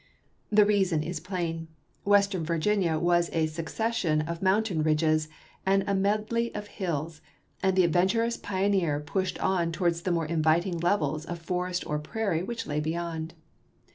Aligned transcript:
The 0.51 0.65
reason 0.65 1.03
is 1.03 1.19
plain: 1.19 1.67
Western 2.05 2.43
Virginia 2.43 2.97
was 2.97 3.29
a 3.33 3.45
succession 3.45 4.21
of 4.21 4.41
mountain 4.41 4.81
ridges, 4.81 5.27
and 5.63 5.83
a 5.85 5.93
medley 5.93 6.51
of 6.55 6.65
hills, 6.65 7.21
and 7.61 7.75
the 7.75 7.83
adventurous 7.83 8.35
pioneer 8.35 8.99
pushed 8.99 9.37
on 9.37 9.71
towards 9.71 10.01
the 10.01 10.11
more 10.11 10.25
inviting 10.25 10.79
levels 10.79 11.23
of 11.25 11.37
forest 11.37 11.85
or 11.85 11.99
prairie 11.99 12.41
which 12.41 12.65
lay 12.65 12.79
beyond. 12.79 13.35